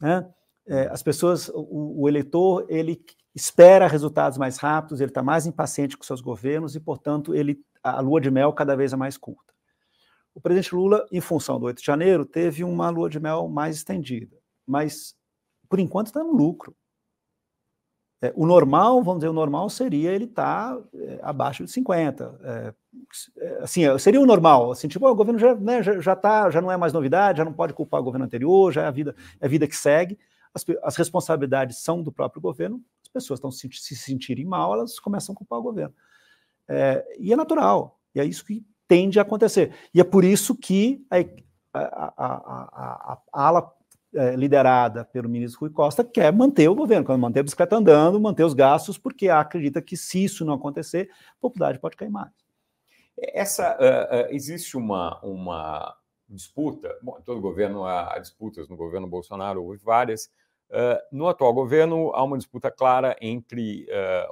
[0.00, 0.24] Né?
[0.66, 5.96] É, as pessoas, o, o, eleitor, ele espera resultados mais rápidos, ele está mais impaciente
[5.96, 9.52] com seus governos e, portanto, ele, a lua de mel cada vez é mais curta.
[10.34, 13.76] O presidente Lula, em função do 8 de janeiro, teve uma lua de mel mais
[13.76, 15.14] estendida, mas
[15.68, 16.74] por enquanto está no lucro.
[18.22, 22.40] É, o normal, vamos dizer, o normal seria ele estar tá, é, abaixo de 50.
[22.42, 22.74] É,
[23.38, 26.60] é, assim, seria o normal, assim, tipo, o governo já, né, já, já, tá, já
[26.60, 29.14] não é mais novidade, já não pode culpar o governo anterior, já é a vida,
[29.40, 30.18] é a vida que segue,
[30.54, 34.98] as, as responsabilidades são do próprio governo, as pessoas estão se, se sentirem mal, elas
[34.98, 35.94] começam a culpar o governo.
[36.68, 39.74] É, e é natural, e é isso que tende a acontecer.
[39.92, 41.18] E é por isso que a,
[41.74, 43.74] a, a, a ala
[44.14, 48.20] é, liderada pelo ministro Rui Costa quer manter o governo, quer manter a bicicleta andando,
[48.20, 52.32] manter os gastos, porque acredita que se isso não acontecer, a popularidade pode cair mais.
[53.18, 55.96] Essa uh, uh, existe uma, uma
[56.28, 56.96] disputa.
[57.02, 58.68] Bom, todo governo há, disputas.
[58.68, 60.30] No governo Bolsonaro houve várias.
[60.74, 63.86] Uh, no atual governo há uma disputa clara entre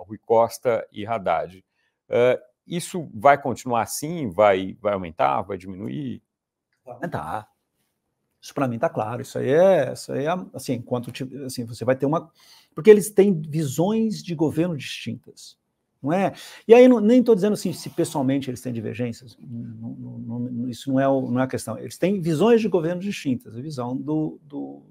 [0.07, 1.65] Rui Costa e Haddad.
[2.67, 4.29] Isso vai continuar assim?
[4.29, 5.43] Vai, vai aumentar?
[5.43, 6.21] Vai diminuir?
[6.85, 7.49] Vai aumentar.
[8.41, 9.23] Isso para mim está claro.
[9.23, 11.13] Isso aí é, isso aí é assim, enquanto
[11.47, 12.29] assim, você vai ter uma.
[12.75, 15.57] Porque eles têm visões de governo distintas.
[16.03, 16.33] Não é?
[16.67, 20.91] E aí, não, nem estou dizendo assim, se pessoalmente eles têm divergências, não, não, isso
[20.91, 21.79] não é, o, não é a questão.
[21.79, 23.57] Eles têm visões de governo distintas.
[23.57, 24.83] A visão do, do,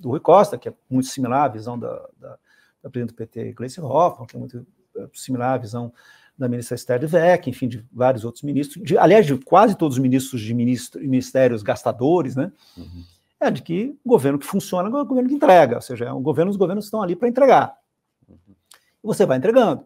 [0.00, 2.38] do, Rui Costa, que é muito similar à visão da, da,
[2.82, 5.92] da presidente do PT, Gleice Hoffmann, que é muito é, similar à visão
[6.36, 10.02] da ministra Esther Dweck, enfim, de vários outros ministros, de, aliás, de quase todos os
[10.02, 12.50] ministros de ministro, ministérios gastadores, né?
[12.76, 13.04] Uhum.
[13.38, 16.12] É de que o governo que funciona é o governo que entrega, ou seja, é
[16.12, 17.76] um governo, os governos estão ali para entregar.
[18.26, 18.36] Uhum.
[19.04, 19.84] E você vai entregando.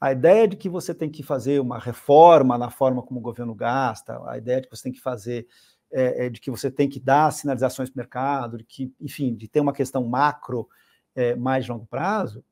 [0.00, 3.54] A ideia de que você tem que fazer uma reforma na forma como o governo
[3.54, 5.46] gasta, a ideia de que você tem que fazer,
[5.90, 9.34] é, é de que você tem que dar sinalizações para o mercado, de que, enfim,
[9.34, 10.68] de ter uma questão macro
[11.14, 12.44] é, mais de longo prazo,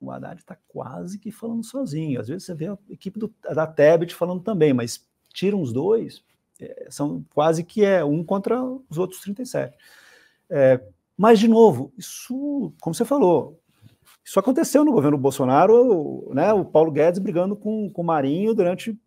[0.00, 2.20] o Haddad está quase que falando sozinho.
[2.20, 6.24] Às vezes você vê a equipe do, da Tebet falando também, mas tiram os dois,
[6.60, 9.76] é, são quase que é um contra os outros 37.
[10.50, 10.80] É,
[11.16, 13.60] mas, de novo, isso, como você falou,
[14.24, 18.98] isso aconteceu no governo Bolsonaro, né, o Paulo Guedes brigando com, com o Marinho durante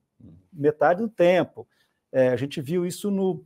[0.52, 1.68] metade do tempo.
[2.16, 3.44] É, a gente viu isso no,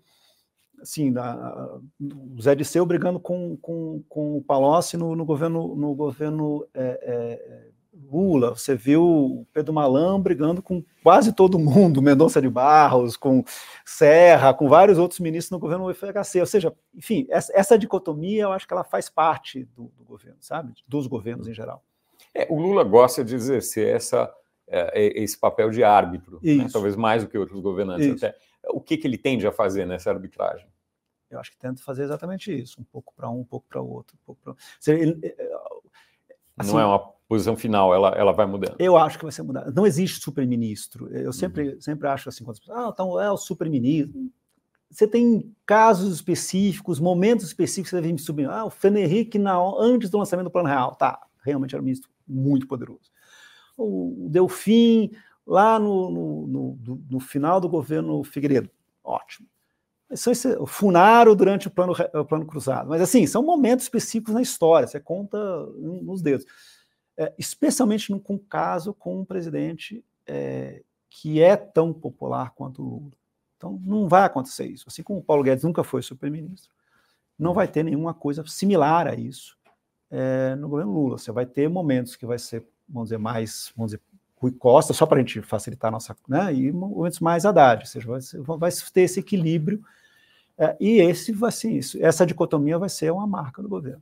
[0.79, 5.95] assim, da, o Zé Disseu brigando com, com, com o Palocci no, no governo, no
[5.95, 7.67] governo é, é,
[8.11, 13.43] Lula, você viu o Pedro Malan brigando com quase todo mundo, Mendonça de Barros, com
[13.83, 18.51] Serra, com vários outros ministros no governo FHC, ou seja, enfim, essa, essa dicotomia eu
[18.51, 20.73] acho que ela faz parte do, do governo, sabe?
[20.87, 21.83] Dos governos em geral.
[22.35, 24.31] É, o Lula gosta de exercer essa,
[24.67, 26.67] é, esse papel de árbitro, né?
[26.71, 28.23] talvez mais do que outros governantes Isso.
[28.23, 30.67] até o que, que ele tende a fazer nessa arbitragem?
[31.29, 33.87] Eu acho que tenta fazer exatamente isso, um pouco para um, um pouco para o
[33.87, 34.17] outro.
[34.17, 34.55] Um pouco pra...
[34.87, 35.59] ele, é, é,
[36.57, 38.75] assim, não é uma posição final, ela, ela vai mudando.
[38.79, 39.71] Eu acho que vai ser mudada.
[39.71, 41.07] Não existe super-ministro.
[41.15, 41.81] Eu sempre, uhum.
[41.81, 44.31] sempre acho assim, quando as pessoas, ah, então é o super-ministro.
[44.89, 48.49] Você tem casos específicos, momentos específicos que você deve me subir.
[48.49, 50.95] Ah, o Fenerick, na, antes do lançamento do Plano Real.
[50.95, 53.11] Tá, realmente era um ministro muito poderoso.
[53.77, 55.11] O Delfim,
[55.49, 58.69] lá no, no, no, no final do governo Figueiredo.
[59.03, 59.47] Ótimo.
[60.13, 62.87] São esse, o Funaro durante o plano, o plano cruzado.
[62.87, 65.37] Mas, assim, são momentos específicos na história, você conta
[65.75, 66.45] nos dedos.
[67.17, 72.89] É, especialmente num com caso com um presidente é, que é tão popular quanto o
[72.89, 73.11] Lula.
[73.57, 74.85] Então, não vai acontecer isso.
[74.87, 76.71] Assim como o Paulo Guedes nunca foi super-ministro,
[77.37, 79.57] não vai ter nenhuma coisa similar a isso
[80.11, 81.17] é, no governo Lula.
[81.17, 84.03] Você vai ter momentos que vai ser, vamos dizer, mais, vamos dizer,
[84.39, 86.15] Rui Costa, só para a gente facilitar a nossa.
[86.27, 88.07] Né, e momentos mais Haddad, ou seja,
[88.41, 89.83] vai, vai ter esse equilíbrio.
[90.57, 91.97] É, e esse vai ser isso.
[92.01, 94.01] Essa dicotomia vai ser uma marca do governo.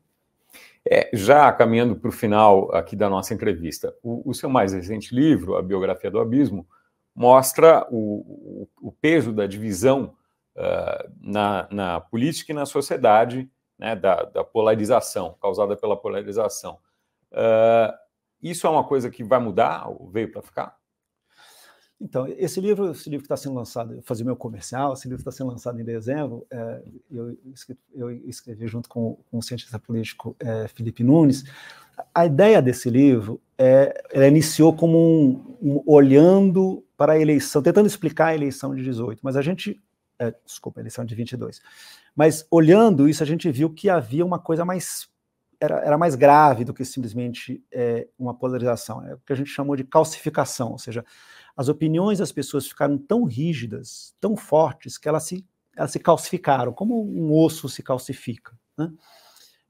[0.89, 5.13] É, já caminhando para o final aqui da nossa entrevista, o, o, seu mais recente
[5.13, 6.65] livro, A Biografia do Abismo,
[7.13, 10.15] mostra o, o, o peso da divisão
[10.55, 16.77] uh, na, na, política e na sociedade, né, da, da, polarização, causada pela polarização.
[17.31, 17.93] Uh,
[18.41, 20.77] isso é uma coisa que vai mudar ou veio para ficar?
[21.99, 25.31] Então, esse livro, esse livro que está sendo lançado, fazia meu comercial, esse livro está
[25.31, 27.35] sendo lançado em dezembro, é, eu,
[27.95, 31.43] eu, escrevi junto com, com o cientista político é, Felipe Nunes.
[32.13, 37.87] A ideia desse livro é, ela iniciou como um, um, olhando para a eleição, tentando
[37.87, 39.81] explicar a eleição de 18, mas a gente,
[40.19, 41.59] é, desculpa, a eleição de 22,
[42.15, 45.09] mas olhando isso a gente viu que havia uma coisa mais
[45.59, 49.49] era, era mais grave do que simplesmente é, uma polarização, é o que a gente
[49.49, 51.03] chamou de calcificação, ou seja,
[51.55, 56.71] as opiniões das pessoas ficaram tão rígidas, tão fortes, que elas se, elas se calcificaram,
[56.71, 58.57] como um osso se calcifica.
[58.77, 58.91] Né?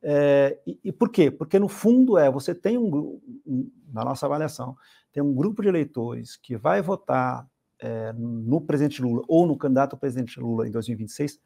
[0.02, 1.32] É, e, e, por quê?
[1.32, 4.76] Porque, no fundo, é você tem um, um, na nossa avaliação,
[5.12, 7.48] tem um grupo de eleitores que vai votar
[7.80, 11.40] é, no presidente Lula ou no candidato presidente Lula em 2026,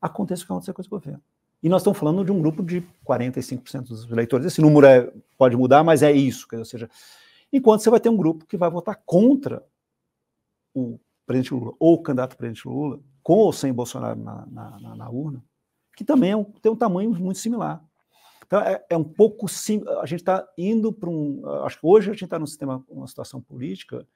[0.00, 1.22] aconteça o que acontecer com esse governo.
[1.64, 4.44] E nós estamos falando de um grupo de 45% dos eleitores.
[4.44, 6.46] Esse número é, pode mudar, mas é isso.
[6.52, 6.90] Ou seja,
[7.50, 9.64] enquanto você vai ter um grupo que vai votar contra
[10.74, 14.94] o presidente Lula ou o candidato presidente Lula, com ou sem Bolsonaro na, na, na,
[14.94, 15.42] na urna,
[15.96, 17.82] que também é um, tem um tamanho muito similar.
[18.46, 19.82] Então, é, é um pouco sim.
[20.02, 21.48] A gente está indo para um.
[21.64, 24.06] Acho que hoje a gente está num sistema, uma situação política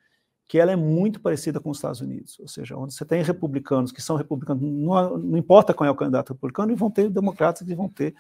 [0.48, 3.92] que ela é muito parecida com os Estados Unidos, ou seja, onde você tem republicanos
[3.92, 7.66] que são republicanos, não, não importa qual é o candidato republicano, e vão ter democratas
[7.66, 8.14] que vão ter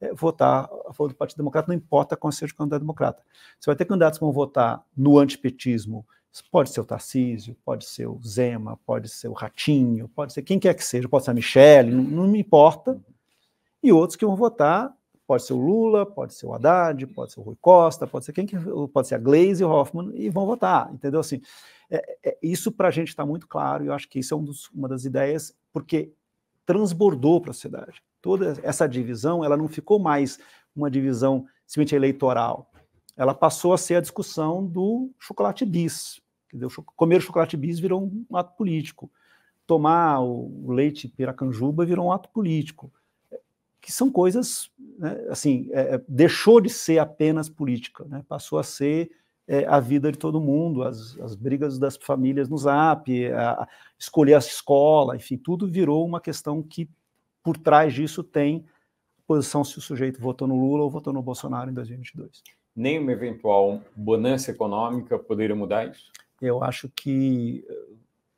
[0.00, 3.22] é, votar a favor do Partido Democrata, não importa qual seja o candidato democrata.
[3.58, 6.04] Você vai ter candidatos que vão votar no antipetismo,
[6.50, 10.60] Pode ser o Tarcísio, pode ser o Zema, pode ser o Ratinho, pode ser quem
[10.60, 13.00] quer que seja, pode ser a Michelle, não, não me importa.
[13.82, 14.94] E outros que vão votar,
[15.30, 18.32] pode ser o Lula, pode ser o Haddad, pode ser o Rui Costa, pode ser
[18.32, 18.56] quem que,
[18.92, 21.20] pode ser a Glaze Hoffman, e vão votar, entendeu?
[21.20, 21.40] Assim,
[21.88, 24.36] é, é, isso para a gente está muito claro, e eu acho que isso é
[24.36, 26.12] um dos, uma das ideias, porque
[26.66, 28.02] transbordou para a sociedade.
[28.20, 30.36] Toda essa divisão, ela não ficou mais
[30.74, 32.68] uma divisão simplesmente eleitoral,
[33.16, 36.20] ela passou a ser a discussão do chocolate bis.
[36.48, 36.68] Entendeu?
[36.96, 39.08] Comer chocolate bis virou um ato político.
[39.64, 42.92] Tomar o leite piracanjuba virou um ato político.
[43.80, 48.62] Que são coisas, né, assim, é, é, deixou de ser apenas política, né, passou a
[48.62, 49.10] ser
[49.48, 53.68] é, a vida de todo mundo, as, as brigas das famílias no zap, a, a
[53.98, 56.88] escolher a escola, enfim, tudo virou uma questão que
[57.42, 58.64] por trás disso tem
[59.26, 62.42] posição se o sujeito votou no Lula ou votou no Bolsonaro em 2022
[62.74, 66.10] nem uma eventual bonança econômica poderia mudar isso?
[66.40, 67.64] Eu acho que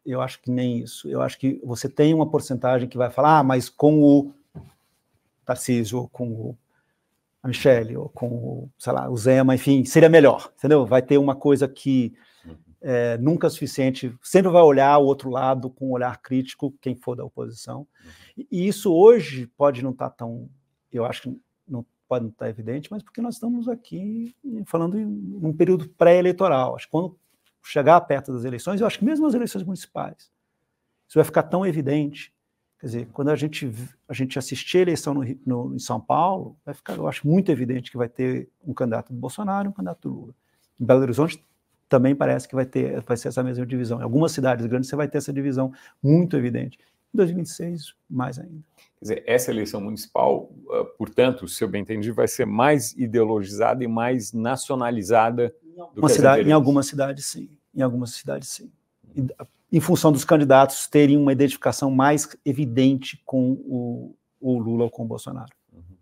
[0.04, 1.08] eu acho que nem isso.
[1.08, 4.32] Eu acho que você tem uma porcentagem que vai falar, ah, mas com o
[5.44, 6.58] Tarcísio, ou com o
[7.42, 10.86] a Michelle, ou com o, sei lá, o Zema, enfim, seria melhor, entendeu?
[10.86, 12.14] Vai ter uma coisa que
[12.80, 16.94] é, nunca é suficiente, sempre vai olhar o outro lado com um olhar crítico, quem
[16.94, 17.86] for da oposição.
[18.36, 20.48] E isso hoje pode não estar tá tão,
[20.92, 25.06] eu acho que não pode não estar evidente, mas porque nós estamos aqui falando em
[25.42, 26.76] um período pré-eleitoral.
[26.76, 27.18] Acho que quando
[27.62, 30.30] chegar perto das eleições, eu acho que mesmo as eleições municipais,
[31.08, 32.32] isso vai ficar tão evidente.
[32.82, 33.72] Quer dizer, quando a gente,
[34.08, 37.48] a gente assistir a eleição no, no, em São Paulo, vai ficar, eu acho, muito
[37.52, 40.34] evidente que vai ter um candidato do Bolsonaro e um candidato do Lula.
[40.80, 41.40] Em Belo Horizonte
[41.88, 44.00] também parece que vai ter, vai ser essa mesma divisão.
[44.00, 46.76] Em algumas cidades grandes você vai ter essa divisão muito evidente.
[47.14, 48.64] Em 2026, mais ainda.
[48.98, 53.84] Quer dizer, essa eleição municipal, uh, portanto, se eu bem entendi, vai ser mais ideologizada
[53.84, 55.54] e mais nacionalizada
[55.94, 57.48] do que cidade, Em algumas cidades, sim.
[57.72, 58.72] Em algumas cidades, sim.
[59.72, 65.04] Em função dos candidatos terem uma identificação mais evidente com o, o Lula ou com
[65.04, 65.50] o Bolsonaro.
[65.72, 65.96] Uhum.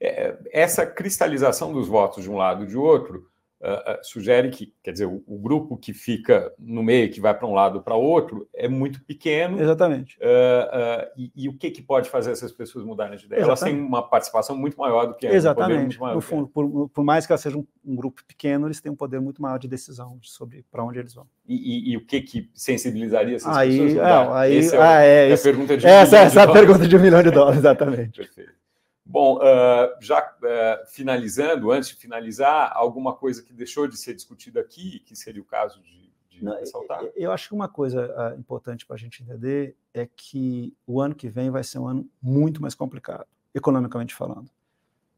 [0.00, 3.26] É, essa cristalização dos votos de um lado e de outro
[3.60, 7.46] uh, sugere que, quer dizer, o, o, grupo que fica no meio, que vai para
[7.46, 9.60] um lado ou para outro, é muito pequeno.
[9.60, 10.16] Exatamente.
[10.18, 13.40] Uh, e, e, o que, que pode fazer essas pessoas mudarem de ideia?
[13.40, 13.60] Exatamente.
[13.62, 15.34] Elas têm uma participação muito maior do que é.
[15.34, 15.98] Exatamente.
[15.98, 18.96] no fundo, por, por, mais que elas sejam um, um, grupo pequeno, eles têm um
[18.96, 21.26] poder muito maior de decisão sobre para onde eles vão.
[21.46, 23.96] E, e, o que, que sensibilizaria essas aí, pessoas?
[23.96, 26.86] É, aí, é, ah, é, é, a pergunta de um essa, essa é a pergunta
[26.86, 28.18] de um milhão de dólares, exatamente.
[28.18, 28.67] Perfeito.
[29.08, 34.60] Bom, uh, já uh, finalizando, antes de finalizar, alguma coisa que deixou de ser discutida
[34.60, 37.02] aqui, que seria o caso de, de Não, ressaltar?
[37.16, 41.14] Eu acho que uma coisa uh, importante para a gente entender é que o ano
[41.14, 44.50] que vem vai ser um ano muito mais complicado, economicamente falando.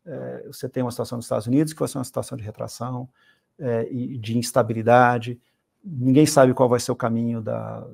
[0.07, 3.09] É, você tem uma situação nos Estados Unidos que vai ser uma situação de retração
[3.59, 5.39] é, e de instabilidade.
[5.85, 7.87] ninguém sabe qual vai ser o caminho da,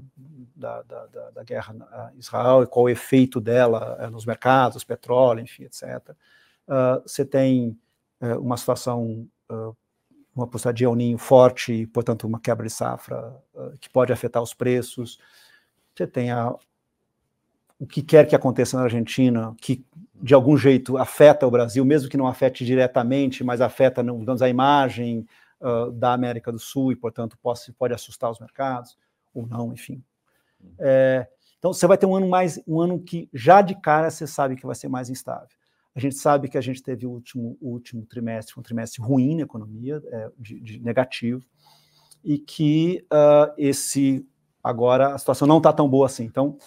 [0.56, 5.40] da, da, da guerra na Israel e qual o efeito dela uh, nos mercados, petróleo,
[5.40, 5.82] enfim, etc.
[6.66, 7.78] Uh, você tem
[8.20, 9.28] uh, uma situação,
[10.34, 13.36] uma possibilidade de El Ninho forte e, portanto, uma quebra de safra
[13.80, 15.18] que pode afetar os preços.
[15.94, 16.52] Você tem a,
[17.78, 19.84] o que quer que aconteça na Argentina, que
[20.14, 24.48] de algum jeito afeta o Brasil, mesmo que não afete diretamente, mas afeta, digamos, a
[24.48, 25.26] imagem
[25.60, 27.38] uh, da América do Sul e, portanto,
[27.78, 28.96] pode assustar os mercados,
[29.34, 30.02] ou não, enfim.
[30.78, 31.26] É,
[31.58, 34.56] então, você vai ter um ano mais, um ano que já de cara você sabe
[34.56, 35.48] que vai ser mais instável.
[35.94, 39.34] A gente sabe que a gente teve o último, o último trimestre, um trimestre ruim
[39.34, 41.42] na economia, é, de, de, negativo,
[42.22, 44.26] e que uh, esse
[44.62, 46.24] agora a situação não está tão boa assim.
[46.24, 46.58] Então,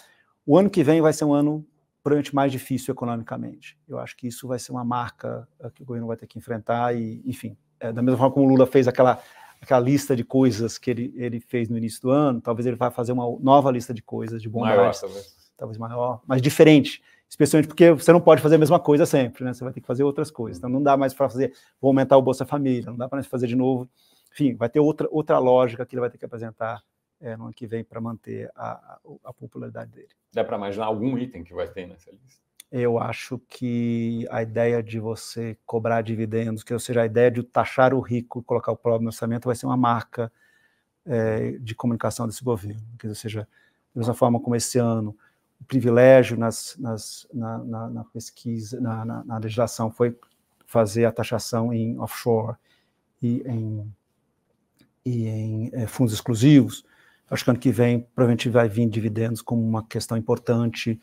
[0.44, 1.64] o ano que vem vai ser um ano
[2.02, 3.78] provavelmente mais difícil economicamente.
[3.86, 6.38] Eu acho que isso vai ser uma marca eh, que o governo vai ter que
[6.38, 9.20] enfrentar e, enfim, é, da mesma forma como o Lula fez aquela
[9.60, 12.90] aquela lista de coisas que ele, ele fez no início do ano, talvez ele vá
[12.90, 15.52] fazer uma nova lista de coisas de bondade, maior, talvez.
[15.56, 19.52] talvez maior, mas diferente, especialmente porque você não pode fazer a mesma coisa sempre, né?
[19.52, 20.58] Você vai ter que fazer outras coisas.
[20.58, 23.46] Então não dá mais para fazer, vou aumentar o Bolsa Família, não dá para fazer
[23.46, 23.88] de novo.
[24.32, 26.82] Enfim, vai ter outra outra lógica que ele vai ter que apresentar
[27.20, 30.08] é, no ano que vem para manter a, a, a, popularidade dele.
[30.32, 32.49] Dá para imaginar algum item que vai ter nessa lista?
[32.70, 37.42] Eu acho que a ideia de você cobrar dividendos, que ou seja, a ideia de
[37.42, 40.32] taxar o rico, colocar o próprio no orçamento, vai ser uma marca
[41.04, 42.82] é, de comunicação desse governo.
[43.02, 43.48] Ou seja,
[43.94, 45.16] da mesma forma como esse ano
[45.60, 50.16] o privilégio nas, nas, na, na, na, pesquisa, na, na, legislação foi
[50.66, 52.56] fazer a taxação em offshore
[53.22, 53.94] e em,
[55.04, 56.84] e em é, fundos exclusivos.
[57.28, 60.98] Acho que ano que vem provavelmente vai vir dividendos como uma questão importante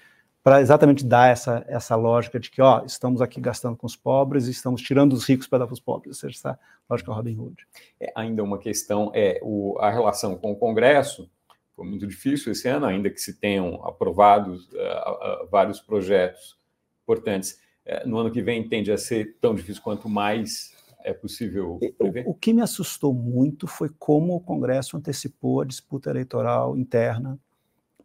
[0.48, 4.48] para exatamente dar essa, essa lógica de que, ó, estamos aqui gastando com os pobres
[4.48, 7.38] e estamos tirando os ricos para dar para os pobres, ou seja, essa lógica Robin
[7.38, 7.68] Hood.
[8.00, 11.30] É, ainda uma questão é o, a relação com o Congresso,
[11.76, 16.58] foi muito difícil esse ano, ainda que se tenham aprovados uh, uh, vários projetos
[17.04, 17.60] importantes.
[17.86, 20.74] Uh, no ano que vem tende a ser tão difícil quanto mais
[21.04, 22.26] é possível prever?
[22.26, 27.38] O, o, que me assustou muito foi como o Congresso antecipou a disputa eleitoral interna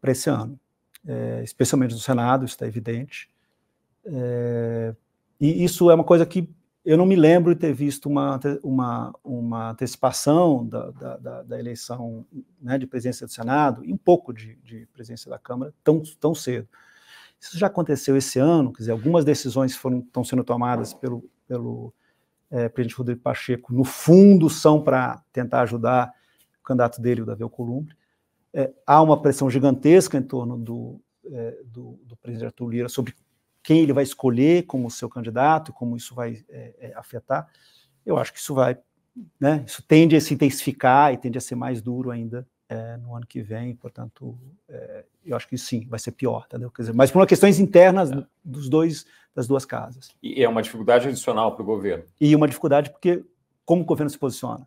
[0.00, 0.58] para esse ano,
[1.06, 3.28] é, especialmente no Senado, isso está evidente.
[4.04, 4.94] É,
[5.40, 6.48] e isso é uma coisa que
[6.84, 12.26] eu não me lembro de ter visto uma, uma, uma antecipação da, da, da eleição
[12.60, 16.34] né, de presidência do Senado e um pouco de, de presidência da Câmara tão, tão
[16.34, 16.68] cedo.
[17.40, 21.92] Isso já aconteceu esse ano, quer dizer, algumas decisões foram, estão sendo tomadas pelo, pelo
[22.50, 26.12] é, presidente Rodrigo Pacheco, no fundo, são para tentar ajudar
[26.60, 27.96] o candidato dele, o Davi Alcolumbre.
[28.54, 33.14] É, há uma pressão gigantesca em torno do, é, do, do, presidente Arthur Lira sobre
[33.62, 37.48] quem ele vai escolher como seu candidato, como isso vai é, é, afetar.
[38.04, 38.76] Eu acho que isso vai,
[39.40, 43.14] né, isso tende a se intensificar e tende a ser mais duro ainda é, no
[43.14, 44.38] ano que vem, portanto,
[44.68, 46.70] é, eu acho que sim, vai ser pior, entendeu?
[46.70, 48.10] Quer dizer, mas por questões internas
[48.42, 50.10] dos dois, das duas casas.
[50.22, 52.04] E é uma dificuldade adicional para o governo.
[52.20, 53.24] E uma dificuldade porque,
[53.64, 54.66] como o governo se posiciona?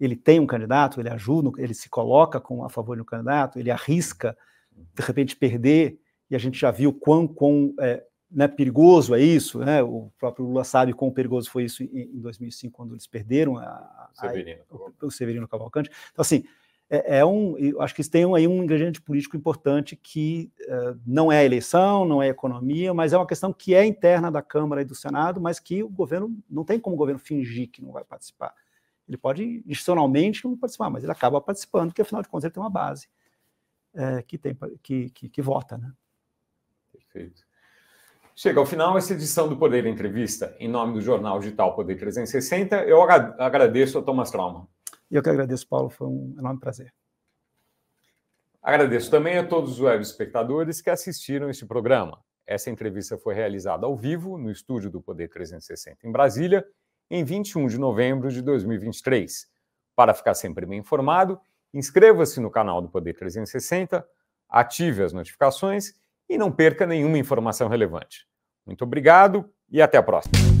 [0.00, 3.58] Ele tem um candidato, ele ajuda, ele se coloca com, a favor de um candidato,
[3.58, 4.36] ele arrisca,
[4.72, 9.58] de repente, perder, e a gente já viu quão, quão é, né, perigoso é isso,
[9.58, 9.82] né?
[9.82, 13.64] o próprio Lula sabe quão perigoso foi isso em, em 2005, quando eles perderam a,
[13.64, 15.90] a, Severino, o, o Severino Cavalcante.
[16.12, 16.44] Então, assim,
[16.90, 21.30] é, é um, acho que eles têm aí um ingrediente político importante que uh, não
[21.30, 24.42] é a eleição, não é a economia, mas é uma questão que é interna da
[24.42, 27.80] Câmara e do Senado, mas que o governo não tem como o governo fingir que
[27.80, 28.52] não vai participar.
[29.10, 32.62] Ele pode institucionalmente não participar, mas ele acaba participando, porque afinal de contas ele tem
[32.62, 33.08] uma base
[33.92, 35.92] é, que, tem, que, que, que vota, né?
[36.92, 37.42] Perfeito.
[38.36, 40.54] Chega ao final essa edição do Poder Entrevista.
[40.60, 44.68] Em nome do jornal digital Poder 360, eu agradeço a Thomas Trauma.
[45.10, 46.94] E eu que agradeço, Paulo, foi um enorme prazer.
[48.62, 52.22] Agradeço também a todos os web espectadores que assistiram este programa.
[52.46, 56.64] Essa entrevista foi realizada ao vivo no estúdio do Poder 360 em Brasília,
[57.10, 59.48] em 21 de novembro de 2023.
[59.96, 61.40] Para ficar sempre bem informado,
[61.74, 64.06] inscreva-se no canal do Poder 360,
[64.48, 65.94] ative as notificações
[66.28, 68.26] e não perca nenhuma informação relevante.
[68.64, 70.59] Muito obrigado e até a próxima.